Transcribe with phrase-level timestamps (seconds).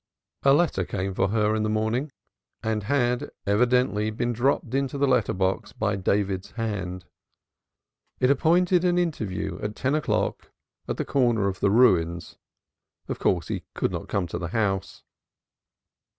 [0.41, 2.05] A letter came for her in the morning.
[2.05, 2.09] It
[2.65, 7.05] was unstamped, and had evidently been dropped into the letter box by David's hand.
[8.19, 10.51] It appointed an interview at ten o'clock
[10.87, 12.35] at a corner of the Ruins;
[13.07, 15.03] of course, he could not come to the house.